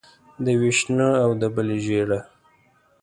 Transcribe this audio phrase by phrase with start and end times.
[0.43, 2.19] د یوې شنه او د بلې ژېړه.